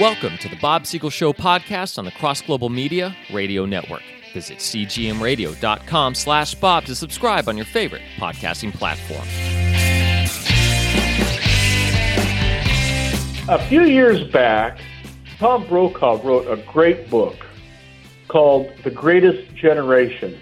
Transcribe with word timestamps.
Welcome 0.00 0.38
to 0.38 0.48
the 0.48 0.54
Bob 0.54 0.86
Siegel 0.86 1.10
Show 1.10 1.32
podcast 1.32 1.98
on 1.98 2.04
the 2.04 2.12
Cross 2.12 2.42
Global 2.42 2.68
Media 2.68 3.16
Radio 3.32 3.66
Network. 3.66 4.02
Visit 4.32 4.58
cgmradio.com 4.58 6.14
slash 6.14 6.54
Bob 6.54 6.84
to 6.84 6.94
subscribe 6.94 7.48
on 7.48 7.56
your 7.56 7.66
favorite 7.66 8.02
podcasting 8.16 8.72
platform. 8.72 9.26
A 13.48 13.58
few 13.66 13.82
years 13.82 14.22
back, 14.30 14.80
Tom 15.36 15.66
Brokaw 15.66 16.22
wrote 16.22 16.46
a 16.46 16.62
great 16.70 17.10
book 17.10 17.44
called 18.28 18.70
The 18.84 18.92
Greatest 18.92 19.52
Generation. 19.56 20.38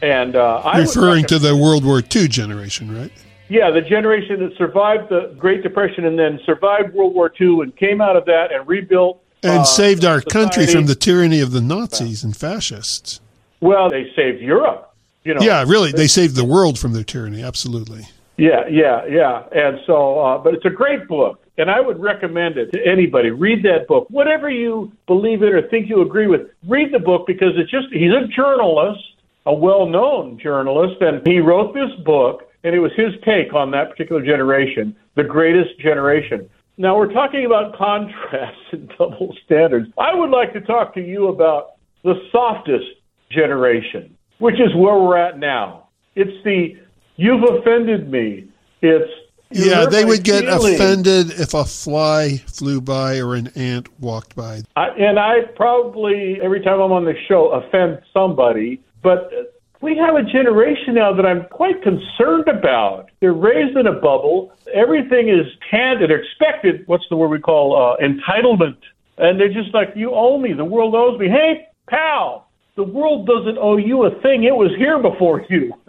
And 0.00 0.36
uh, 0.36 0.62
I 0.64 0.78
would 0.78 0.86
Referring 0.86 1.24
to 1.24 1.40
the 1.40 1.56
World 1.56 1.84
War 1.84 2.04
II 2.14 2.28
generation, 2.28 2.96
right? 2.96 3.10
Yeah, 3.50 3.72
the 3.72 3.80
generation 3.80 4.38
that 4.40 4.56
survived 4.56 5.08
the 5.10 5.34
Great 5.36 5.64
Depression 5.64 6.04
and 6.06 6.16
then 6.16 6.38
survived 6.46 6.94
World 6.94 7.14
War 7.14 7.32
II 7.38 7.62
and 7.62 7.76
came 7.76 8.00
out 8.00 8.16
of 8.16 8.24
that 8.26 8.52
and 8.52 8.66
rebuilt. 8.66 9.20
And 9.42 9.60
uh, 9.60 9.64
saved 9.64 10.04
our 10.04 10.20
country 10.20 10.66
from 10.66 10.86
the 10.86 10.94
tyranny 10.94 11.40
of 11.40 11.50
the 11.50 11.60
Nazis 11.60 12.22
and 12.22 12.36
fascists. 12.36 13.20
Well, 13.60 13.90
they 13.90 14.12
saved 14.14 14.40
Europe. 14.40 14.94
You 15.24 15.34
know. 15.34 15.40
Yeah, 15.42 15.64
really, 15.66 15.90
they 15.90 16.06
saved 16.06 16.36
the 16.36 16.44
world 16.44 16.78
from 16.78 16.92
their 16.92 17.02
tyranny, 17.02 17.42
absolutely. 17.42 18.06
Yeah, 18.36 18.66
yeah, 18.68 19.04
yeah. 19.06 19.42
And 19.52 19.80
so, 19.84 20.20
uh, 20.20 20.38
but 20.38 20.54
it's 20.54 20.64
a 20.64 20.70
great 20.70 21.08
book, 21.08 21.44
and 21.58 21.70
I 21.70 21.80
would 21.80 22.00
recommend 22.00 22.56
it 22.56 22.72
to 22.72 22.86
anybody. 22.86 23.30
Read 23.30 23.64
that 23.64 23.86
book, 23.86 24.06
whatever 24.08 24.48
you 24.48 24.92
believe 25.06 25.42
in 25.42 25.48
or 25.48 25.60
think 25.68 25.88
you 25.88 26.00
agree 26.00 26.26
with. 26.26 26.42
Read 26.66 26.92
the 26.92 27.00
book 27.00 27.26
because 27.26 27.52
it's 27.56 27.70
just 27.70 27.88
he's 27.92 28.12
a 28.12 28.28
journalist, 28.28 29.02
a 29.44 29.52
well-known 29.52 30.38
journalist, 30.38 31.02
and 31.02 31.26
he 31.26 31.40
wrote 31.40 31.74
this 31.74 31.90
book, 32.04 32.49
and 32.64 32.74
it 32.74 32.78
was 32.78 32.92
his 32.96 33.12
take 33.24 33.54
on 33.54 33.70
that 33.72 33.90
particular 33.90 34.24
generation, 34.24 34.94
the 35.16 35.24
greatest 35.24 35.78
generation. 35.80 36.48
Now 36.76 36.96
we're 36.96 37.12
talking 37.12 37.46
about 37.46 37.76
contrasts 37.76 38.58
and 38.72 38.90
double 38.98 39.36
standards. 39.44 39.90
I 39.98 40.14
would 40.14 40.30
like 40.30 40.52
to 40.54 40.60
talk 40.60 40.94
to 40.94 41.00
you 41.00 41.28
about 41.28 41.72
the 42.04 42.14
softest 42.32 42.86
generation, 43.30 44.16
which 44.38 44.54
is 44.54 44.74
where 44.74 44.98
we're 44.98 45.16
at 45.18 45.38
now. 45.38 45.88
It's 46.16 46.42
the 46.44 46.78
you've 47.16 47.42
offended 47.42 48.10
me. 48.10 48.48
It's 48.82 49.10
Yeah, 49.50 49.86
they 49.86 50.04
would 50.04 50.24
get 50.24 50.44
feelings. 50.44 50.80
offended 50.80 51.30
if 51.38 51.54
a 51.54 51.64
fly 51.64 52.38
flew 52.46 52.80
by 52.80 53.18
or 53.18 53.34
an 53.34 53.48
ant 53.56 53.88
walked 54.00 54.34
by. 54.34 54.62
I, 54.76 54.88
and 54.88 55.18
I 55.18 55.42
probably 55.54 56.38
every 56.42 56.60
time 56.60 56.80
I'm 56.80 56.92
on 56.92 57.04
the 57.04 57.14
show 57.28 57.50
offend 57.50 58.00
somebody, 58.12 58.80
but 59.02 59.59
we 59.80 59.96
have 59.96 60.14
a 60.14 60.22
generation 60.22 60.94
now 60.94 61.14
that 61.14 61.24
I'm 61.24 61.46
quite 61.50 61.82
concerned 61.82 62.48
about. 62.48 63.10
They're 63.20 63.32
raised 63.32 63.76
in 63.76 63.86
a 63.86 63.92
bubble. 63.92 64.52
Everything 64.74 65.28
is 65.28 65.46
handed, 65.70 66.10
expected. 66.10 66.86
What's 66.86 67.04
the 67.08 67.16
word 67.16 67.28
we 67.28 67.40
call 67.40 67.74
uh, 67.74 67.96
entitlement? 68.04 68.76
And 69.16 69.40
they're 69.40 69.52
just 69.52 69.74
like, 69.74 69.88
you 69.96 70.12
owe 70.12 70.38
me. 70.38 70.52
The 70.52 70.64
world 70.64 70.94
owes 70.94 71.18
me. 71.18 71.28
Hey, 71.28 71.66
pal, 71.88 72.50
the 72.76 72.82
world 72.82 73.26
doesn't 73.26 73.58
owe 73.58 73.78
you 73.78 74.04
a 74.04 74.10
thing. 74.20 74.44
It 74.44 74.54
was 74.54 74.70
here 74.76 75.00
before 75.00 75.44
you. 75.48 75.72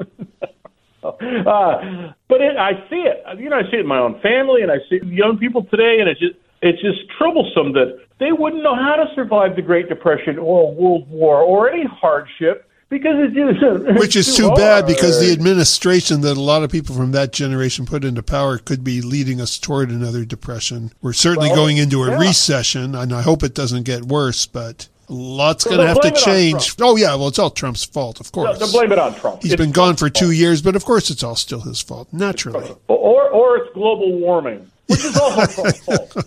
uh, 1.04 2.14
but 2.30 2.42
it, 2.42 2.58
I 2.58 2.72
see 2.90 3.04
it. 3.08 3.40
You 3.40 3.50
know, 3.50 3.58
I 3.58 3.64
see 3.64 3.78
it 3.78 3.82
in 3.82 3.88
my 3.88 4.00
own 4.00 4.20
family, 4.22 4.62
and 4.62 4.72
I 4.72 4.78
see 4.90 5.00
young 5.04 5.38
people 5.38 5.66
today, 5.66 5.98
and 6.00 6.10
it's 6.10 6.20
just 6.20 6.36
it's 6.62 6.80
just 6.80 7.00
troublesome 7.18 7.74
that 7.74 7.98
they 8.20 8.32
wouldn't 8.32 8.62
know 8.62 8.76
how 8.76 8.96
to 8.96 9.06
survive 9.16 9.56
the 9.56 9.64
Great 9.64 9.90
Depression 9.90 10.38
or 10.38 10.70
a 10.70 10.74
World 10.74 11.10
War 11.10 11.42
or 11.42 11.72
any 11.72 11.86
hardship 11.86 12.68
because 12.92 13.16
it's 13.18 13.34
just 13.60 14.00
Which 14.00 14.16
is 14.18 14.36
too 14.36 14.52
bad 14.52 14.86
because 14.86 15.20
the 15.22 15.32
administration 15.32 16.22
that 16.22 16.36
a 16.36 16.42
lot 16.42 16.62
of 16.62 16.70
people 16.70 16.94
from 16.94 17.14
that 17.14 17.32
generation 17.32 17.86
put 17.86 18.04
into 18.04 18.22
power 18.22 18.58
could 18.58 18.84
be 18.84 19.02
leading 19.02 19.40
us 19.40 19.58
toward 19.58 19.90
another 19.90 20.26
depression. 20.26 20.92
We're 21.02 21.14
certainly 21.14 21.48
Well, 21.48 21.56
going 21.56 21.78
into 21.78 22.04
a 22.04 22.10
yeah. 22.10 22.20
recession, 22.20 22.94
and 22.94 23.14
I 23.14 23.22
hope 23.22 23.44
it 23.44 23.56
doesn't 23.56 23.84
get 23.84 24.04
worse, 24.04 24.46
but 24.46 24.90
lot's 25.12 25.66
going 25.66 25.78
to 25.80 25.88
have 25.88 25.98
to 25.98 26.02
blame 26.02 26.14
it 26.14 26.18
on 26.18 26.24
change. 26.60 26.76
Oh, 26.82 26.96
yeah, 26.96 27.14
well, 27.16 27.28
it's 27.28 27.40
all 27.40 27.50
Trump's 27.52 27.84
fault, 27.84 28.20
of 28.20 28.28
No, 28.36 28.44
course. 28.46 28.58
to 28.60 28.68
blame 28.68 28.92
it 28.92 29.00
on 29.00 29.14
Trump. 29.16 29.42
He's 29.44 29.54
It's 29.54 29.60
been 29.62 29.72
gone 29.72 29.96
for 29.98 30.10
two 30.10 30.26
fault. 30.26 30.36
years, 30.36 30.62
but 30.62 30.76
of 30.76 30.86
course 30.86 31.10
it's 31.10 31.24
all 31.24 31.36
still 31.36 31.62
his 31.62 31.82
fault, 31.82 32.08
naturally. 32.12 32.72
or 32.88 33.30
or 33.30 33.58
it's 33.58 33.74
global 33.74 34.12
warming, 34.20 34.70
which 34.88 35.04
is 35.06 35.18
also 35.18 35.64
Trump's 35.64 35.80
fault. 35.86 36.18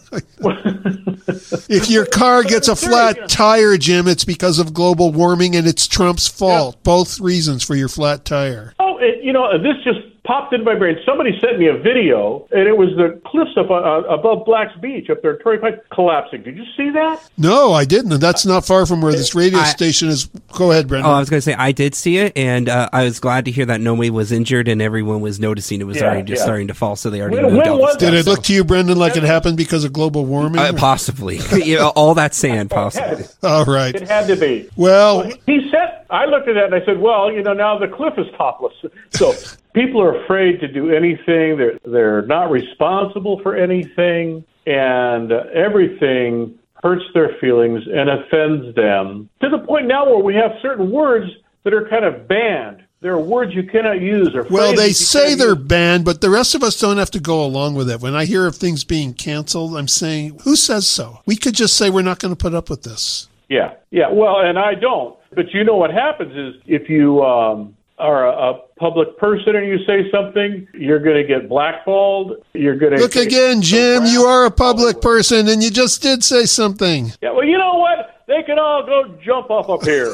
If 1.68 1.90
your 1.90 2.06
car 2.06 2.42
gets 2.42 2.68
a 2.68 2.76
flat 2.76 3.28
tire, 3.28 3.76
Jim, 3.76 4.06
it's 4.08 4.24
because 4.24 4.58
of 4.58 4.74
global 4.74 5.12
warming 5.12 5.54
and 5.56 5.66
it's 5.66 5.86
Trump's 5.86 6.28
fault. 6.28 6.82
Both 6.82 7.20
reasons 7.20 7.62
for 7.62 7.74
your 7.74 7.88
flat 7.88 8.24
tire. 8.24 8.74
It, 9.00 9.22
you 9.24 9.32
know, 9.32 9.56
this 9.58 9.74
just 9.84 9.98
popped 10.24 10.54
into 10.54 10.64
my 10.64 10.74
brain. 10.74 10.96
Somebody 11.04 11.38
sent 11.38 11.58
me 11.58 11.66
a 11.68 11.76
video, 11.76 12.48
and 12.50 12.66
it 12.66 12.76
was 12.76 12.88
the 12.96 13.20
cliffs 13.26 13.50
up 13.58 13.70
uh, 13.70 14.02
above 14.08 14.46
Black's 14.46 14.74
Beach 14.80 15.10
up 15.10 15.20
there, 15.20 15.36
Torrey 15.38 15.58
Pines, 15.58 15.76
collapsing. 15.92 16.42
Did 16.42 16.56
you 16.56 16.64
see 16.76 16.88
that? 16.90 17.20
No, 17.36 17.72
I 17.74 17.84
didn't. 17.84 18.10
And 18.12 18.22
that's 18.22 18.46
not 18.46 18.64
far 18.64 18.86
from 18.86 19.02
where 19.02 19.12
this 19.12 19.34
radio 19.34 19.58
I- 19.58 19.64
station 19.64 20.08
is. 20.08 20.24
Go 20.56 20.70
ahead, 20.70 20.88
Brendan. 20.88 21.10
Oh, 21.10 21.14
I 21.14 21.18
was 21.18 21.28
going 21.28 21.38
to 21.38 21.42
say 21.42 21.52
I 21.54 21.72
did 21.72 21.94
see 21.94 22.16
it, 22.18 22.32
and 22.36 22.68
uh, 22.70 22.88
I 22.92 23.04
was 23.04 23.20
glad 23.20 23.44
to 23.46 23.50
hear 23.50 23.66
that 23.66 23.80
nobody 23.82 24.08
was 24.08 24.32
injured 24.32 24.68
and 24.68 24.80
everyone 24.80 25.20
was 25.20 25.38
noticing 25.40 25.80
it 25.80 25.84
was 25.84 25.96
Yeah, 25.98 26.04
already 26.04 26.22
just 26.22 26.40
yeah. 26.40 26.44
starting 26.44 26.68
to 26.68 26.74
fall, 26.74 26.96
so 26.96 27.10
they 27.10 27.20
already 27.20 27.36
When- 27.36 27.44
moved 27.46 27.56
when 27.58 27.68
all 27.68 27.76
the 27.76 27.82
was 27.82 27.90
stuff. 27.92 28.00
Did 28.00 28.14
it 28.14 28.24
so- 28.24 28.30
look 28.30 28.42
to 28.44 28.54
you, 28.54 28.64
Brendan, 28.64 28.98
like 28.98 29.16
it 29.16 29.24
happened 29.24 29.56
because 29.56 29.84
of 29.84 29.92
global 29.92 30.24
warming? 30.24 30.58
Uh, 30.60 30.72
possibly, 30.74 31.38
you 31.62 31.76
know, 31.76 31.88
all 31.90 32.14
that 32.14 32.34
sand, 32.34 32.70
possibly. 32.70 33.24
All 33.42 33.64
right. 33.66 33.94
It 33.94 34.08
had 34.08 34.26
to 34.28 34.36
be. 34.36 34.68
Well, 34.76 35.24
He 35.46 35.68
said, 35.70 35.93
I 36.10 36.26
looked 36.26 36.48
at 36.48 36.54
that 36.54 36.66
and 36.66 36.74
I 36.74 36.84
said, 36.84 36.98
well, 37.00 37.32
you 37.32 37.42
know, 37.42 37.52
now 37.52 37.78
the 37.78 37.88
cliff 37.88 38.14
is 38.18 38.26
topless. 38.36 38.74
So 39.10 39.34
people 39.74 40.00
are 40.02 40.22
afraid 40.24 40.60
to 40.60 40.68
do 40.68 40.90
anything. 40.90 41.56
They're, 41.56 41.78
they're 41.84 42.22
not 42.22 42.50
responsible 42.50 43.40
for 43.40 43.56
anything. 43.56 44.44
And 44.66 45.32
uh, 45.32 45.44
everything 45.52 46.58
hurts 46.82 47.04
their 47.14 47.36
feelings 47.40 47.82
and 47.90 48.10
offends 48.10 48.74
them 48.74 49.28
to 49.40 49.48
the 49.48 49.58
point 49.58 49.86
now 49.86 50.04
where 50.04 50.22
we 50.22 50.34
have 50.34 50.52
certain 50.60 50.90
words 50.90 51.30
that 51.64 51.72
are 51.72 51.88
kind 51.88 52.04
of 52.04 52.28
banned. 52.28 52.84
There 53.00 53.12
are 53.12 53.20
words 53.20 53.54
you 53.54 53.64
cannot 53.64 54.00
use. 54.00 54.34
Or 54.34 54.44
well, 54.44 54.74
they 54.74 54.92
say 54.92 55.34
they're 55.34 55.56
use. 55.56 55.66
banned, 55.66 56.06
but 56.06 56.22
the 56.22 56.30
rest 56.30 56.54
of 56.54 56.62
us 56.62 56.78
don't 56.78 56.96
have 56.96 57.10
to 57.10 57.20
go 57.20 57.44
along 57.44 57.74
with 57.74 57.90
it. 57.90 58.00
When 58.00 58.14
I 58.14 58.24
hear 58.24 58.46
of 58.46 58.56
things 58.56 58.82
being 58.84 59.12
canceled, 59.12 59.76
I'm 59.76 59.88
saying, 59.88 60.40
who 60.44 60.56
says 60.56 60.86
so? 60.86 61.20
We 61.26 61.36
could 61.36 61.54
just 61.54 61.76
say 61.76 61.90
we're 61.90 62.02
not 62.02 62.18
going 62.18 62.32
to 62.32 62.36
put 62.36 62.54
up 62.54 62.70
with 62.70 62.82
this. 62.82 63.28
Yeah, 63.48 63.74
yeah. 63.90 64.10
Well, 64.10 64.40
and 64.40 64.58
I 64.58 64.74
don't. 64.74 65.16
But 65.34 65.52
you 65.52 65.64
know 65.64 65.76
what 65.76 65.90
happens 65.90 66.34
is 66.36 66.62
if 66.66 66.88
you 66.88 67.22
um, 67.22 67.76
are 67.98 68.26
a, 68.26 68.52
a 68.52 68.60
public 68.76 69.16
person 69.18 69.56
and 69.56 69.66
you 69.66 69.78
say 69.86 70.10
something, 70.10 70.66
you're 70.74 70.98
going 70.98 71.16
to 71.16 71.24
get 71.24 71.48
blackballed. 71.48 72.44
You're 72.52 72.76
going 72.76 72.92
to 72.92 72.98
Look 72.98 73.16
again, 73.16 73.62
Jim. 73.62 74.04
You 74.06 74.22
are 74.22 74.46
a 74.46 74.50
public 74.50 75.00
person, 75.00 75.48
and 75.48 75.62
you 75.62 75.70
just 75.70 76.02
did 76.02 76.24
say 76.24 76.44
something. 76.46 77.12
Yeah. 77.20 77.32
Well, 77.32 77.44
you 77.44 77.58
know 77.58 77.74
what? 77.74 78.13
They 78.34 78.42
can 78.42 78.58
all 78.58 78.84
go 78.84 79.16
jump 79.22 79.48
off 79.48 79.70
up 79.70 79.84
here, 79.84 80.08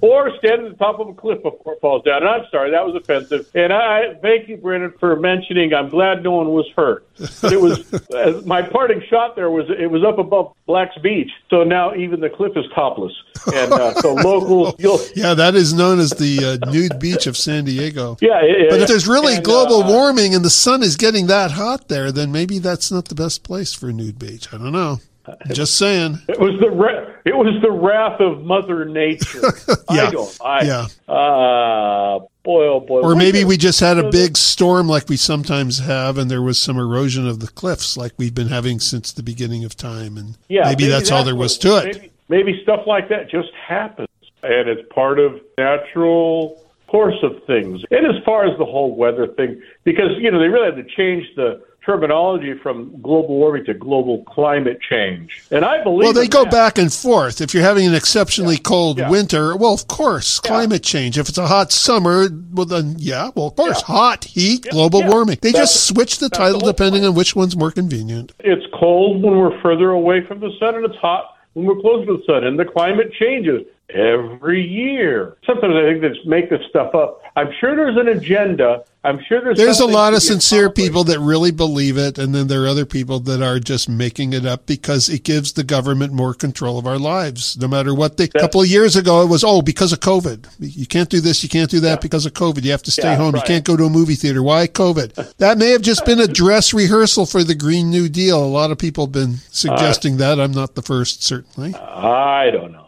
or 0.00 0.36
stand 0.38 0.66
at 0.66 0.72
the 0.72 0.76
top 0.76 0.98
of 0.98 1.06
a 1.06 1.14
cliff 1.14 1.40
before 1.40 1.74
it 1.74 1.80
falls 1.80 2.02
down. 2.02 2.22
And 2.22 2.28
I'm 2.28 2.44
sorry, 2.50 2.72
that 2.72 2.84
was 2.84 2.96
offensive. 2.96 3.48
And 3.54 3.72
I 3.72 4.14
thank 4.14 4.48
you, 4.48 4.56
Brendan, 4.56 4.92
for 4.98 5.14
mentioning. 5.14 5.72
I'm 5.72 5.88
glad 5.88 6.24
no 6.24 6.32
one 6.32 6.48
was 6.48 6.66
hurt. 6.74 7.06
But 7.40 7.52
it 7.52 7.60
was 7.60 7.94
uh, 8.10 8.42
my 8.44 8.60
parting 8.62 9.02
shot. 9.08 9.36
There 9.36 9.52
was 9.52 9.66
it 9.78 9.88
was 9.88 10.02
up 10.02 10.18
above 10.18 10.52
Black's 10.66 10.98
Beach, 10.98 11.30
so 11.48 11.62
now 11.62 11.94
even 11.94 12.18
the 12.18 12.30
cliff 12.30 12.56
is 12.56 12.64
topless. 12.74 13.12
And 13.54 13.72
uh, 13.72 13.94
so 13.94 14.14
locals, 14.14 14.74
you'll 14.80 14.98
Yeah, 15.14 15.34
that 15.34 15.54
is 15.54 15.74
known 15.74 16.00
as 16.00 16.10
the 16.10 16.58
uh, 16.60 16.70
nude 16.72 16.98
beach 16.98 17.28
of 17.28 17.36
San 17.36 17.66
Diego. 17.66 18.16
yeah. 18.20 18.40
It, 18.42 18.70
But 18.70 18.80
if 18.80 18.88
there's 18.88 19.06
really 19.06 19.36
and, 19.36 19.44
global 19.44 19.84
uh, 19.84 19.88
warming 19.88 20.34
and 20.34 20.44
the 20.44 20.50
sun 20.50 20.82
is 20.82 20.96
getting 20.96 21.28
that 21.28 21.52
hot 21.52 21.86
there, 21.86 22.10
then 22.10 22.32
maybe 22.32 22.58
that's 22.58 22.90
not 22.90 23.04
the 23.04 23.14
best 23.14 23.44
place 23.44 23.72
for 23.72 23.90
a 23.90 23.92
nude 23.92 24.18
beach. 24.18 24.52
I 24.52 24.58
don't 24.58 24.72
know. 24.72 24.98
Just 25.52 25.76
saying. 25.76 26.18
It 26.28 26.38
was 26.38 26.58
the 26.60 26.70
ra- 26.70 27.12
it 27.24 27.36
was 27.36 27.60
the 27.62 27.70
wrath 27.70 28.20
of 28.20 28.44
Mother 28.44 28.84
Nature. 28.84 29.42
Yeah. 29.90 30.10
I. 30.40 30.44
I, 30.44 30.62
Yeah. 30.62 30.86
Uh, 31.12 32.18
boy, 32.42 32.66
oh 32.66 32.80
boy. 32.80 33.00
Or 33.00 33.14
maybe 33.14 33.44
we 33.44 33.56
just 33.56 33.80
had 33.80 33.98
a 33.98 34.10
big 34.10 34.36
storm 34.36 34.88
like 34.88 35.08
we 35.08 35.16
sometimes 35.16 35.78
have, 35.78 36.18
and 36.18 36.30
there 36.30 36.42
was 36.42 36.58
some 36.58 36.78
erosion 36.78 37.26
of 37.26 37.40
the 37.40 37.46
cliffs 37.46 37.96
like 37.96 38.12
we've 38.16 38.34
been 38.34 38.48
having 38.48 38.80
since 38.80 39.12
the 39.12 39.22
beginning 39.22 39.64
of 39.64 39.76
time. 39.76 40.16
And 40.16 40.36
Yeah, 40.48 40.64
maybe, 40.64 40.86
that's 40.86 41.10
all 41.10 41.24
there 41.24 41.34
what 41.34 41.42
was 41.42 41.58
to 41.58 41.76
it. 41.78 41.84
Maybe, 41.96 42.12
maybe 42.28 42.60
stuff 42.62 42.86
like 42.86 43.08
that 43.10 43.30
just 43.30 43.52
happens, 43.54 44.08
and 44.42 44.68
it's 44.68 44.88
part 44.92 45.18
of 45.18 45.40
natural 45.56 46.62
course 46.88 47.22
of 47.22 47.42
things. 47.46 47.82
And 47.90 48.06
as 48.06 48.22
far 48.24 48.44
as 48.44 48.56
the 48.58 48.64
whole 48.64 48.94
weather 48.94 49.26
thing, 49.28 49.60
because 49.84 50.10
you 50.18 50.30
know 50.30 50.38
they 50.38 50.48
really 50.48 50.74
had 50.74 50.76
to 50.76 50.94
change 50.96 51.26
the 51.36 51.62
terminology 51.86 52.52
from 52.54 52.90
global 53.00 53.36
warming 53.38 53.64
to 53.64 53.72
global 53.74 54.24
climate 54.24 54.80
change, 54.80 55.42
and 55.52 55.64
I 55.64 55.82
believe. 55.82 56.02
Well, 56.04 56.12
they 56.12 56.26
go 56.28 56.42
that. 56.42 56.50
back 56.52 56.78
and 56.78 56.92
forth. 56.92 57.40
If 57.40 57.54
you're 57.54 57.62
having 57.62 57.86
an 57.86 57.94
exceptionally 57.94 58.58
cold 58.58 58.98
Yeah. 58.98 59.08
winter, 59.08 59.56
well, 59.56 59.72
of 59.72 59.86
course, 59.86 60.40
climate 60.40 60.82
change. 60.82 61.16
If 61.16 61.28
it's 61.28 61.38
a 61.38 61.46
hot 61.46 61.70
summer, 61.72 62.28
well, 62.52 62.66
then 62.66 62.96
yeah, 62.98 63.30
well, 63.36 63.46
of 63.46 63.56
course, 63.56 63.80
hot, 63.82 64.24
heat, 64.24 64.66
global 64.70 65.00
yeah. 65.00 65.10
warming. 65.10 65.38
They 65.40 65.52
That's- 65.52 65.72
just 65.72 65.86
switch 65.86 66.18
the 66.18 66.28
title 66.28 66.58
the 66.60 66.66
depending 66.72 67.02
point. 67.02 67.10
on 67.10 67.14
which 67.14 67.36
one's 67.36 67.56
more 67.56 67.70
convenient. 67.70 68.32
It's 68.40 68.66
cold 68.74 69.22
when 69.22 69.38
we're 69.38 69.58
further 69.60 69.90
away 69.90 70.20
from 70.22 70.40
the 70.40 70.50
sun, 70.58 70.74
and 70.74 70.84
it's 70.84 70.96
hot 70.96 71.36
when 71.54 71.64
we're 71.66 71.80
closer 71.80 72.04
to 72.06 72.16
the 72.18 72.22
sun. 72.26 72.42
And 72.44 72.58
the 72.58 72.64
climate 72.64 73.12
changes. 73.12 73.62
every 73.94 74.60
year. 74.66 75.36
Sometimes 75.46 75.76
I 75.76 75.82
think 75.82 76.00
they 76.00 76.08
just 76.08 76.26
make 76.26 76.50
this 76.50 76.60
stuff 76.68 76.92
up. 76.96 77.22
I'm 77.36 77.52
sure 77.60 77.76
there's 77.76 77.96
an 77.96 78.08
agenda. 78.08 78.82
I'm 79.06 79.22
sure 79.22 79.40
there's 79.40 79.56
There's 79.56 79.80
a 79.80 79.86
lot 79.86 80.14
of 80.14 80.22
sincere 80.22 80.68
people 80.68 81.04
that 81.04 81.20
really 81.20 81.52
believe 81.52 81.96
it, 81.96 82.18
and 82.18 82.34
then 82.34 82.48
there 82.48 82.64
are 82.64 82.66
other 82.66 82.84
people 82.84 83.20
that 83.20 83.40
are 83.40 83.60
just 83.60 83.88
making 83.88 84.32
it 84.32 84.44
up 84.44 84.66
because 84.66 85.08
it 85.08 85.22
gives 85.22 85.52
the 85.52 85.62
government 85.62 86.12
more 86.12 86.34
control 86.34 86.76
of 86.78 86.86
our 86.86 86.98
lives. 86.98 87.56
No 87.56 87.68
matter 87.68 87.94
what 87.94 88.16
they. 88.16 88.24
A 88.24 88.28
couple 88.28 88.60
of 88.60 88.66
years 88.66 88.96
ago, 88.96 89.22
it 89.22 89.28
was 89.28 89.44
oh 89.44 89.62
because 89.62 89.92
of 89.92 90.00
COVID, 90.00 90.48
you 90.58 90.86
can't 90.86 91.08
do 91.08 91.20
this, 91.20 91.42
you 91.44 91.48
can't 91.48 91.70
do 91.70 91.80
that 91.80 92.00
because 92.00 92.26
of 92.26 92.32
COVID. 92.32 92.64
You 92.64 92.72
have 92.72 92.82
to 92.82 92.90
stay 92.90 93.04
Yeah, 93.12 93.16
home. 93.16 93.34
right. 93.34 93.42
You 93.42 93.46
can't 93.46 93.64
go 93.64 93.76
to 93.76 93.84
a 93.84 93.90
movie 93.90 94.16
theater. 94.16 94.42
Why 94.42 94.66
COVID? 94.66 95.34
That 95.38 95.58
may 95.58 95.70
have 95.70 95.82
just 95.82 96.04
been 96.06 96.18
a 96.18 96.26
dress 96.26 96.72
rehearsal 96.72 97.26
for 97.26 97.44
the 97.44 97.54
Green 97.54 97.90
New 97.90 98.08
Deal. 98.08 98.42
A 98.42 98.46
lot 98.46 98.70
of 98.70 98.78
people 98.78 99.06
have 99.06 99.12
been 99.12 99.34
uh, 99.34 99.50
suggesting 99.50 100.16
that. 100.16 100.40
I'm 100.40 100.52
not 100.52 100.74
the 100.74 100.82
first, 100.82 101.22
certainly. 101.22 101.74
I 101.74 102.50
don't 102.50 102.72
know. 102.72 102.85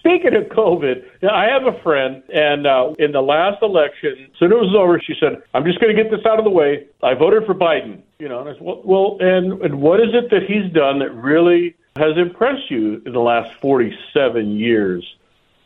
Speaking 0.00 0.34
of 0.34 0.44
COVID, 0.44 1.04
I 1.30 1.44
have 1.44 1.66
a 1.66 1.78
friend, 1.82 2.22
and 2.32 2.66
uh, 2.66 2.94
in 2.98 3.12
the 3.12 3.20
last 3.20 3.62
election, 3.62 4.28
as 4.32 4.38
soon 4.38 4.50
as 4.50 4.56
it 4.56 4.60
was 4.60 4.74
over, 4.74 4.98
she 4.98 5.14
said, 5.20 5.42
"I'm 5.52 5.64
just 5.64 5.78
going 5.78 5.94
to 5.94 6.02
get 6.02 6.10
this 6.10 6.24
out 6.24 6.38
of 6.38 6.44
the 6.44 6.50
way. 6.50 6.86
I 7.02 7.12
voted 7.12 7.44
for 7.44 7.54
Biden." 7.54 8.00
You 8.18 8.30
know, 8.30 8.40
and 8.40 8.48
I 8.48 8.52
said, 8.54 8.62
"Well, 8.62 8.80
well 8.82 9.18
and, 9.20 9.60
and 9.60 9.82
what 9.82 10.00
is 10.00 10.14
it 10.14 10.30
that 10.30 10.44
he's 10.44 10.72
done 10.72 11.00
that 11.00 11.14
really 11.14 11.76
has 11.96 12.16
impressed 12.16 12.70
you 12.70 13.02
in 13.04 13.12
the 13.12 13.20
last 13.20 13.52
47 13.60 14.56
years?" 14.56 15.04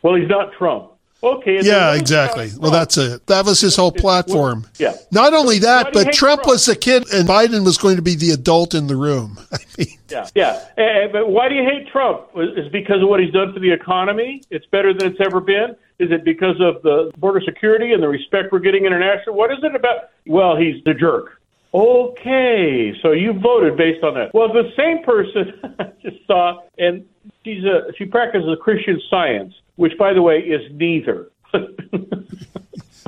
Well, 0.01 0.15
he's 0.15 0.29
not 0.29 0.51
Trump. 0.51 0.91
Okay. 1.25 1.59
Yeah, 1.63 1.95
exactly. 1.95 2.51
Well, 2.59 2.69
that's 2.69 2.97
it. 2.97 3.25
That 3.25 3.45
was 3.45 3.59
his 3.59 3.75
whole 3.75 3.91
platform. 3.91 4.67
Yeah. 4.77 4.95
Not 5.11 5.33
only 5.33 5.59
that, 5.59 5.91
but 5.91 6.13
Trump 6.13 6.43
Trump? 6.43 6.45
was 6.45 6.65
the 6.67 6.75
kid 6.75 7.11
and 7.11 7.27
Biden 7.27 7.65
was 7.65 7.79
going 7.79 7.95
to 7.95 8.03
be 8.03 8.15
the 8.15 8.31
adult 8.31 8.75
in 8.75 8.85
the 8.85 8.95
room. 8.95 9.39
I 9.51 9.57
mean, 9.77 9.87
Yeah, 10.09 10.27
yeah. 10.35 10.65
And, 10.77 11.11
but 11.11 11.29
why 11.29 11.49
do 11.49 11.55
you 11.55 11.63
hate 11.63 11.87
Trump? 11.87 12.27
Is 12.35 12.67
it 12.67 12.71
because 12.71 13.01
of 13.01 13.09
what 13.09 13.19
he's 13.19 13.33
done 13.33 13.53
for 13.53 13.59
the 13.59 13.71
economy? 13.71 14.43
It's 14.51 14.67
better 14.67 14.93
than 14.93 15.11
it's 15.11 15.21
ever 15.21 15.41
been. 15.41 15.75
Is 15.97 16.11
it 16.11 16.23
because 16.23 16.59
of 16.59 16.83
the 16.83 17.11
border 17.17 17.41
security 17.43 17.93
and 17.93 18.03
the 18.03 18.07
respect 18.07 18.51
we're 18.51 18.59
getting 18.59 18.85
internationally? 18.85 19.37
What 19.37 19.51
is 19.51 19.59
it 19.63 19.73
about? 19.73 20.09
Well, 20.27 20.55
he's 20.55 20.83
the 20.83 20.93
jerk. 20.93 21.41
Okay, 21.73 22.93
so 23.01 23.11
you 23.11 23.33
voted 23.33 23.75
based 23.75 24.01
on 24.03 24.13
that. 24.13 24.33
Well, 24.33 24.53
the 24.53 24.71
same 24.77 25.03
person 25.03 25.75
I 25.79 25.91
just 26.01 26.25
saw, 26.25 26.61
and 26.77 27.05
she's 27.43 27.63
a 27.65 27.91
she 27.97 28.05
practices 28.05 28.57
Christian 28.61 29.01
Science, 29.09 29.53
which, 29.75 29.97
by 29.97 30.13
the 30.13 30.21
way, 30.21 30.39
is 30.39 30.61
neither. 30.71 31.29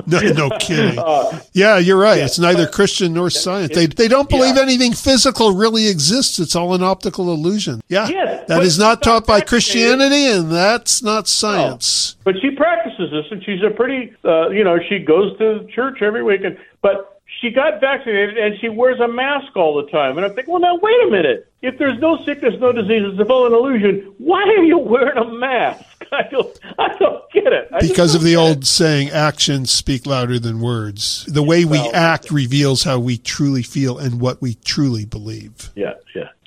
no, 0.06 0.20
no 0.20 0.50
kidding. 0.58 0.98
Uh, 0.98 1.38
Yeah, 1.52 1.78
you're 1.78 1.98
right. 1.98 2.18
It's 2.18 2.38
neither 2.38 2.66
Christian 2.66 3.12
nor 3.12 3.28
science. 3.30 3.74
They 3.74 3.86
they 3.86 4.08
don't 4.08 4.28
believe 4.28 4.56
Yeah. 4.56 4.62
anything 4.62 4.92
physical 4.92 5.52
really 5.52 5.88
exists. 5.88 6.38
It's 6.38 6.56
all 6.56 6.72
an 6.74 6.82
optical 6.82 7.30
illusion. 7.32 7.82
Yeah, 7.88 8.08
Yes, 8.08 8.44
that 8.48 8.56
but 8.56 8.64
is 8.64 8.78
not 8.78 9.02
taught 9.02 9.26
by. 9.26 9.40
Christianity, 9.42 10.26
and 10.26 10.50
that's 10.50 11.02
not 11.02 11.28
science. 11.28 12.16
But 12.24 12.36
she 12.40 12.50
practices 12.50 13.10
this, 13.10 13.26
and 13.30 13.42
she's 13.44 13.62
a 13.62 13.70
pretty, 13.70 14.12
uh, 14.24 14.48
you 14.50 14.64
know, 14.64 14.78
she 14.88 14.98
goes 14.98 15.36
to 15.38 15.66
church 15.74 16.00
every 16.02 16.22
weekend. 16.22 16.58
But 16.80 17.20
she 17.40 17.50
got 17.50 17.80
vaccinated, 17.80 18.38
and 18.38 18.58
she 18.60 18.68
wears 18.68 19.00
a 19.00 19.08
mask 19.08 19.56
all 19.56 19.74
the 19.82 19.90
time. 19.90 20.16
And 20.16 20.24
I 20.26 20.30
think, 20.30 20.48
well, 20.48 20.60
now 20.60 20.76
wait 20.76 21.06
a 21.06 21.10
minute. 21.10 21.46
If 21.60 21.76
there's 21.78 21.98
no 21.98 22.16
sickness, 22.24 22.54
no 22.60 22.72
disease, 22.72 23.02
it's 23.18 23.30
all 23.30 23.46
an 23.46 23.52
illusion. 23.52 24.14
Why 24.18 24.42
are 24.42 24.64
you 24.64 24.78
wearing 24.78 25.18
a 25.18 25.24
mask? 25.24 25.84
I 26.12 26.22
don't, 26.30 26.58
I 26.78 26.96
don't 26.98 27.30
get 27.32 27.52
it. 27.52 27.68
I 27.72 27.80
Because 27.80 28.14
of 28.14 28.22
the 28.22 28.36
old 28.36 28.66
saying, 28.66 29.10
actions 29.10 29.70
speak 29.70 30.06
louder 30.06 30.38
than 30.38 30.60
words. 30.60 31.24
The 31.26 31.42
way 31.42 31.64
we 31.64 31.78
Well- 31.78 31.90
act 31.94 32.30
reveals 32.30 32.84
how 32.84 32.98
we 32.98 33.18
truly 33.18 33.62
feel 33.62 33.98
and 33.98 34.20
what 34.20 34.40
we 34.40 34.54
truly 34.64 35.04
believe. 35.04 35.70
Yeah. 35.74 35.94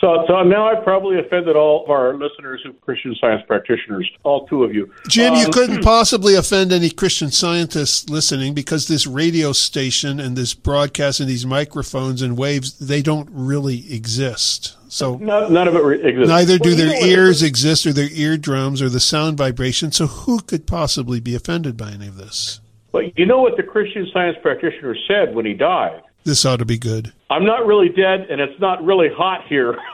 So, 0.01 0.25
so 0.27 0.41
now 0.41 0.65
I've 0.67 0.83
probably 0.83 1.19
offended 1.19 1.55
all 1.55 1.83
of 1.83 1.91
our 1.91 2.15
listeners 2.15 2.61
who 2.63 2.71
are 2.71 2.73
Christian 2.81 3.15
science 3.21 3.43
practitioners, 3.45 4.09
all 4.23 4.47
two 4.47 4.63
of 4.63 4.73
you. 4.73 4.91
Jim, 5.07 5.35
you 5.35 5.45
Um, 5.45 5.51
couldn't 5.51 5.83
possibly 5.83 6.33
offend 6.33 6.71
any 6.73 6.89
Christian 6.89 7.29
scientists 7.29 8.09
listening 8.09 8.55
because 8.55 8.87
this 8.87 9.05
radio 9.05 9.51
station 9.53 10.19
and 10.19 10.35
this 10.35 10.55
broadcast 10.55 11.19
and 11.19 11.29
these 11.29 11.45
microphones 11.45 12.23
and 12.23 12.35
waves, 12.35 12.79
they 12.79 13.03
don't 13.03 13.29
really 13.31 13.93
exist. 13.93 14.75
So 14.89 15.17
None, 15.17 15.53
none 15.53 15.67
of 15.67 15.75
it 15.75 15.83
re- 15.83 16.01
exists. 16.03 16.27
neither 16.29 16.57
do 16.57 16.69
Well, 16.71 16.79
you 16.79 16.85
know 16.85 16.91
their 16.93 17.07
ears 17.07 17.43
exist 17.43 17.85
or 17.85 17.93
their 17.93 18.09
eardrums 18.11 18.81
or 18.81 18.89
the 18.89 18.99
sound 18.99 19.37
vibration. 19.37 19.91
So 19.91 20.07
who 20.07 20.39
could 20.39 20.65
possibly 20.65 21.19
be 21.19 21.35
offended 21.35 21.77
by 21.77 21.91
any 21.91 22.07
of 22.07 22.17
this? 22.17 22.59
But 22.91 23.17
you 23.19 23.25
know 23.27 23.39
what 23.41 23.55
the 23.55 23.63
Christian 23.63 24.07
science 24.11 24.37
practitioner 24.41 24.95
said 25.07 25.33
when 25.35 25.45
he 25.45 25.53
died? 25.53 26.01
This 26.23 26.45
ought 26.45 26.57
to 26.57 26.65
be 26.65 26.77
good. 26.77 27.11
I'm 27.29 27.45
not 27.45 27.65
really 27.65 27.89
dead, 27.89 28.27
and 28.29 28.39
it's 28.39 28.59
not 28.59 28.83
really 28.83 29.09
hot 29.09 29.47
here. 29.47 29.77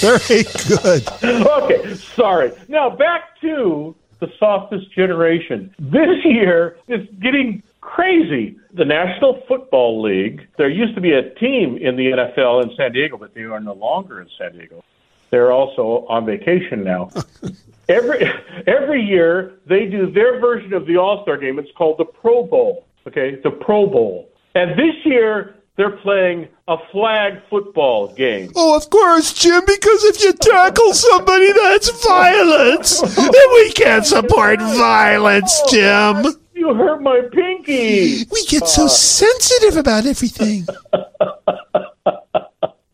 Very 0.00 0.44
good. 0.68 1.08
okay, 1.46 1.94
sorry. 1.94 2.52
Now 2.68 2.90
back 2.90 3.40
to 3.40 3.94
the 4.20 4.30
softest 4.38 4.90
generation. 4.92 5.74
This 5.78 6.24
year 6.24 6.76
is 6.88 7.06
getting 7.20 7.62
crazy. 7.80 8.56
The 8.74 8.84
National 8.84 9.42
Football 9.46 10.02
League, 10.02 10.46
there 10.58 10.68
used 10.68 10.94
to 10.96 11.00
be 11.00 11.12
a 11.12 11.30
team 11.36 11.78
in 11.78 11.96
the 11.96 12.10
NFL 12.10 12.64
in 12.64 12.76
San 12.76 12.92
Diego, 12.92 13.16
but 13.16 13.34
they 13.34 13.42
are 13.42 13.60
no 13.60 13.74
longer 13.74 14.20
in 14.20 14.28
San 14.36 14.52
Diego. 14.52 14.84
They're 15.30 15.52
also 15.52 16.06
on 16.08 16.26
vacation 16.26 16.84
now. 16.84 17.10
every 17.88 18.30
every 18.66 19.02
year 19.02 19.54
they 19.66 19.86
do 19.86 20.10
their 20.10 20.40
version 20.40 20.72
of 20.72 20.86
the 20.86 20.96
All-Star 20.96 21.36
game. 21.36 21.58
It's 21.58 21.70
called 21.76 21.98
the 21.98 22.04
Pro 22.04 22.44
Bowl. 22.44 22.85
Okay, 23.06 23.36
the 23.42 23.50
Pro 23.50 23.86
Bowl. 23.86 24.30
And 24.54 24.72
this 24.72 24.94
year 25.04 25.56
they're 25.76 25.96
playing 25.98 26.48
a 26.68 26.76
flag 26.90 27.34
football 27.50 28.12
game. 28.14 28.50
Oh, 28.56 28.76
of 28.76 28.88
course, 28.90 29.32
Jim, 29.34 29.62
because 29.66 30.04
if 30.04 30.22
you 30.22 30.32
tackle 30.32 30.94
somebody, 30.94 31.52
that's 31.52 32.04
violence. 32.04 33.02
And 33.02 33.52
we 33.52 33.72
can't 33.72 34.04
support 34.04 34.58
violence, 34.60 35.60
Jim. 35.70 36.24
You 36.54 36.74
hurt 36.74 37.02
my 37.02 37.20
pinky. 37.30 38.24
We 38.30 38.44
get 38.46 38.66
so 38.66 38.88
sensitive 38.88 39.76
about 39.76 40.06
everything. 40.06 40.66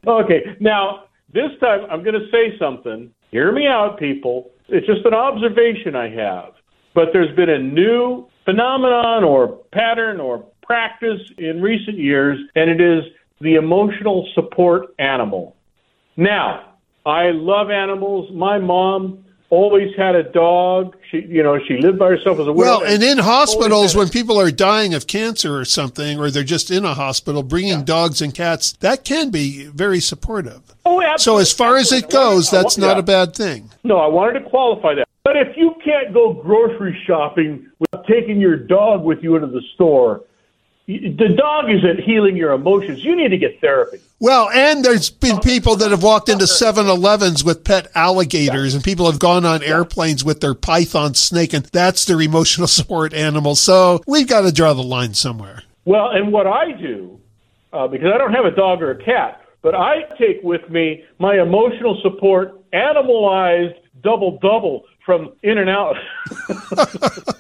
Okay, 0.05 0.57
now 0.59 1.05
this 1.33 1.51
time 1.61 1.87
I'm 1.91 2.03
going 2.03 2.19
to 2.19 2.29
say 2.31 2.59
something. 2.59 3.11
Hear 3.31 3.53
me 3.53 3.67
out, 3.67 3.99
people. 3.99 4.51
It's 4.69 4.87
just 4.87 5.07
an 5.07 5.15
observation 5.15 5.95
I 5.95 6.09
have. 6.11 6.55
But 6.95 7.09
there's 7.13 7.35
been 7.37 7.49
a 7.49 7.59
new 7.59 8.27
phenomenon 8.45 9.25
or 9.25 9.49
pattern 9.73 10.21
or 10.21 10.45
practice 10.63 11.21
in 11.39 11.61
recent 11.61 11.99
years, 11.99 12.39
and 12.55 12.71
it 12.71 12.81
is 12.81 13.05
the 13.41 13.55
emotional 13.57 14.29
support 14.35 14.95
animal. 14.99 15.57
Now, 16.17 16.75
I 17.05 17.31
love 17.31 17.71
animals. 17.71 18.31
My 18.33 18.59
mom 18.59 19.25
always 19.51 19.95
had 19.97 20.15
a 20.15 20.23
dog. 20.23 20.97
She, 21.11 21.19
you 21.29 21.43
know, 21.43 21.59
she 21.67 21.77
lived 21.77 21.99
by 21.99 22.09
herself 22.09 22.39
as 22.39 22.47
a 22.47 22.53
widow. 22.53 22.79
Well, 22.79 22.85
and 22.85 23.03
in 23.03 23.19
hospitals, 23.19 23.95
when 23.95 24.09
people 24.09 24.41
are 24.41 24.51
dying 24.51 24.95
of 24.95 25.07
cancer 25.07 25.59
or 25.59 25.65
something, 25.65 26.19
or 26.19 26.31
they're 26.31 26.43
just 26.43 26.71
in 26.71 26.85
a 26.85 26.95
hospital, 26.95 27.43
bringing 27.43 27.85
dogs 27.85 28.23
and 28.23 28.35
cats, 28.35 28.73
that 28.81 29.05
can 29.05 29.31
be 29.31 29.67
very 29.67 30.01
supportive. 30.01 30.63
oh, 30.87 31.03
absolutely. 31.03 31.19
So, 31.19 31.51
as 31.51 31.53
far 31.53 31.77
as 31.77 31.93
it 31.93 32.05
absolutely. 32.05 32.19
I 32.19 32.23
wanted- 32.25 32.35
goes, 32.37 32.51
that's 32.51 32.79
not 32.79 32.97
yeah. 32.97 33.01
a 33.01 33.03
bad 33.03 33.35
thing. 33.35 33.71
No, 33.85 33.99
I 33.99 34.07
wanted 34.07 34.41
to 34.41 34.49
qualify 34.49 34.95
that. 34.95 35.09
But 35.25 35.37
if 35.37 35.57
you 35.57 35.75
can't 35.85 36.13
go 36.13 36.33
grocery 36.33 36.99
shopping 37.07 37.69
taking 38.07 38.41
your 38.41 38.57
dog 38.57 39.05
with 39.05 39.23
you 39.23 39.37
into 39.37 39.49
the 39.49 39.63
store, 39.75 40.23
the 40.87 41.35
dog 41.37 41.71
isn't 41.71 42.01
healing 42.01 42.37
your 42.37 42.53
emotions. 42.53 43.05
You 43.05 43.15
need 43.15 43.29
to 43.29 43.39
get 43.39 43.61
therapy. 43.61 44.01
Well, 44.19 44.51
and 44.51 44.85
there's 44.85 45.11
been 45.11 45.39
people 45.41 45.77
that 45.77 45.91
have 45.91 46.03
walked 46.03 46.29
into 46.29 46.47
7 46.47 46.87
Elevens 46.87 47.45
with 47.45 47.65
pet 47.65 47.89
alligators, 47.95 48.75
and 48.75 48.83
people 48.83 49.11
have 49.11 49.19
gone 49.19 49.45
on 49.45 49.63
airplanes 49.63 50.25
with 50.25 50.41
their 50.41 50.55
python 50.55 51.15
snake, 51.15 51.53
and 51.53 51.65
that's 51.67 52.05
their 52.05 52.21
emotional 52.21 52.67
support 52.69 53.15
animal. 53.15 53.55
So, 53.55 54.03
we've 54.07 54.29
got 54.29 54.43
to 54.43 54.53
draw 54.53 54.73
the 54.75 54.83
line 54.83 55.15
somewhere. 55.15 55.63
Well, 55.85 56.11
and 56.11 56.33
what 56.33 56.47
I 56.47 56.73
do, 56.73 57.21
uh, 57.73 57.89
because 57.89 58.13
I 58.13 58.19
don't 58.19 58.33
have 58.33 58.45
a 58.45 58.55
dog 58.55 58.83
or 58.83 58.91
a 58.91 59.03
cat, 59.03 59.45
but 59.63 59.75
I 59.75 60.03
take 60.19 60.43
with 60.43 60.69
me 60.69 61.05
my 61.19 61.41
emotional 61.41 62.01
support 62.03 62.61
animalized 62.73 63.77
double 64.03 64.39
double 64.41 64.85
from 65.05 65.33
In 65.43 65.59
and 65.59 65.71
Out. 65.71 65.97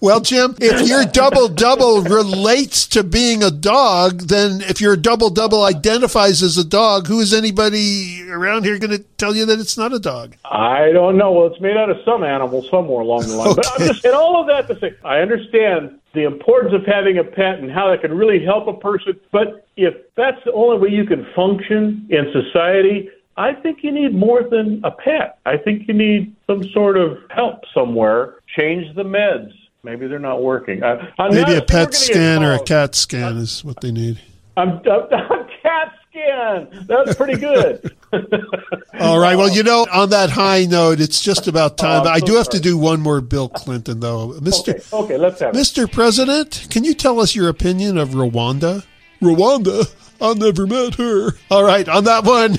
Well, 0.00 0.20
Jim, 0.20 0.54
if 0.60 0.88
your 0.88 1.04
double 1.04 1.48
double 1.48 2.02
relates 2.02 2.86
to 2.88 3.02
being 3.02 3.42
a 3.42 3.50
dog, 3.50 4.22
then 4.22 4.60
if 4.60 4.80
your 4.80 4.96
double 4.96 5.30
double 5.30 5.64
identifies 5.64 6.42
as 6.42 6.56
a 6.56 6.64
dog, 6.64 7.06
who 7.06 7.18
is 7.20 7.34
anybody 7.34 8.22
around 8.30 8.64
here 8.64 8.78
going 8.78 8.92
to 8.92 9.04
tell 9.18 9.34
you 9.34 9.46
that 9.46 9.58
it's 9.58 9.76
not 9.76 9.92
a 9.92 9.98
dog? 9.98 10.36
I 10.44 10.92
don't 10.92 11.16
know. 11.18 11.32
Well, 11.32 11.46
it's 11.46 11.60
made 11.60 11.76
out 11.76 11.90
of 11.90 11.96
some 12.04 12.22
animal 12.22 12.62
somewhere 12.70 13.00
along 13.00 13.22
the 13.22 13.34
line. 13.34 13.56
But 13.56 13.66
I'm 13.72 13.88
just, 13.88 14.04
and 14.04 14.14
all 14.14 14.40
of 14.40 14.46
that 14.46 14.68
to 14.72 14.78
say, 14.78 14.94
I 15.04 15.18
understand 15.18 15.98
the 16.14 16.24
importance 16.24 16.72
of 16.72 16.86
having 16.86 17.18
a 17.18 17.24
pet 17.24 17.58
and 17.58 17.70
how 17.70 17.90
that 17.90 18.00
can 18.00 18.16
really 18.16 18.42
help 18.44 18.68
a 18.68 18.74
person. 18.74 19.18
But 19.32 19.66
if 19.76 19.94
that's 20.14 20.42
the 20.44 20.52
only 20.52 20.78
way 20.78 20.88
you 20.94 21.04
can 21.04 21.26
function 21.34 22.06
in 22.10 22.32
society, 22.32 23.10
I 23.36 23.52
think 23.52 23.82
you 23.82 23.92
need 23.92 24.14
more 24.14 24.42
than 24.42 24.80
a 24.84 24.90
pet. 24.90 25.38
I 25.44 25.58
think 25.58 25.86
you 25.88 25.94
need 25.94 26.34
some 26.46 26.64
sort 26.70 26.96
of 26.96 27.18
help 27.30 27.60
somewhere. 27.74 28.36
Change 28.56 28.94
the 28.96 29.02
meds. 29.02 29.52
Maybe 29.82 30.06
they're 30.06 30.18
not 30.18 30.42
working. 30.42 30.82
I, 30.82 30.96
Maybe 31.28 31.42
not- 31.42 31.56
a 31.56 31.62
pet 31.62 31.68
we're 31.68 31.78
gonna 31.78 31.84
get 31.86 31.94
scan 31.94 32.42
or 32.42 32.54
a 32.54 32.62
cat 32.62 32.94
scan 32.94 33.36
is 33.36 33.62
what 33.62 33.80
they 33.80 33.92
need. 33.92 34.20
I'm, 34.56 34.70
I'm, 34.70 34.82
I'm 35.12 35.46
cat 35.62 35.92
scan. 36.10 36.86
That's 36.86 37.14
pretty 37.14 37.38
good. 37.38 37.94
All 39.00 39.18
right. 39.18 39.36
Well, 39.36 39.50
you 39.50 39.62
know, 39.62 39.86
on 39.92 40.10
that 40.10 40.30
high 40.30 40.64
note, 40.64 41.00
it's 41.00 41.20
just 41.20 41.46
about 41.46 41.72
oh, 41.72 41.84
time. 41.84 42.06
Oh, 42.06 42.10
I 42.10 42.20
so 42.20 42.26
do 42.26 42.34
have 42.36 42.48
to 42.50 42.60
do 42.60 42.78
one 42.78 43.00
more 43.00 43.20
Bill 43.20 43.48
Clinton, 43.48 44.00
though. 44.00 44.32
Mr. 44.40 44.70
Okay, 44.70 44.82
okay, 44.92 45.18
let's 45.18 45.40
have 45.40 45.54
it. 45.54 45.58
Mr. 45.58 45.90
President, 45.90 46.66
can 46.70 46.84
you 46.84 46.94
tell 46.94 47.20
us 47.20 47.34
your 47.34 47.48
opinion 47.48 47.98
of 47.98 48.10
Rwanda? 48.10 48.84
Rwanda? 49.20 49.92
I 50.20 50.34
never 50.34 50.66
met 50.66 50.94
her. 50.94 51.32
All 51.50 51.64
right, 51.64 51.88
on 51.88 52.04
that 52.04 52.24
one, 52.24 52.52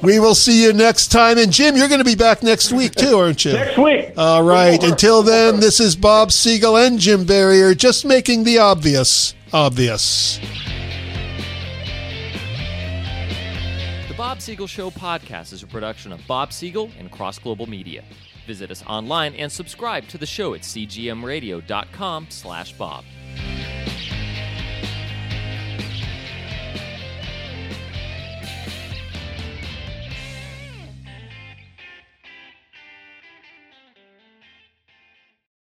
we 0.02 0.18
will 0.18 0.34
see 0.34 0.62
you 0.62 0.72
next 0.72 1.08
time. 1.08 1.38
And 1.38 1.52
Jim, 1.52 1.76
you're 1.76 1.88
going 1.88 1.98
to 1.98 2.04
be 2.04 2.14
back 2.14 2.42
next 2.42 2.72
week 2.72 2.94
too, 2.94 3.16
aren't 3.18 3.44
you? 3.44 3.52
Next 3.52 3.78
week. 3.78 4.12
All 4.16 4.42
right. 4.42 4.82
Until 4.82 5.22
then, 5.22 5.60
this 5.60 5.80
is 5.80 5.96
Bob 5.96 6.32
Siegel 6.32 6.76
and 6.76 6.98
Jim 6.98 7.24
Berrier 7.24 7.76
just 7.76 8.04
making 8.04 8.44
the 8.44 8.58
obvious 8.58 9.34
obvious. 9.52 10.40
The 14.08 14.14
Bob 14.14 14.40
Siegel 14.40 14.66
Show 14.66 14.90
podcast 14.90 15.52
is 15.52 15.62
a 15.62 15.66
production 15.66 16.12
of 16.12 16.20
Bob 16.26 16.52
Siegel 16.52 16.90
and 16.98 17.10
Cross 17.10 17.38
Global 17.38 17.66
Media. 17.66 18.02
Visit 18.46 18.70
us 18.70 18.84
online 18.86 19.34
and 19.36 19.50
subscribe 19.50 20.06
to 20.08 20.18
the 20.18 20.26
show 20.26 20.54
at 20.54 20.60
cgmradio.com 20.62 22.26
slash 22.28 22.72
bob. 22.72 23.04